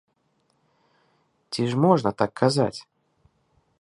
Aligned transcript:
Ці 1.51 1.61
ж 1.73 1.83
можна 1.85 2.09
так 2.23 2.31
казаць? 2.45 2.77